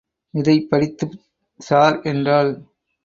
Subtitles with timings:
[0.33, 1.15] இதைப் படித்துப்
[1.59, 1.99] சார்!
[2.03, 2.51] என்றாள்.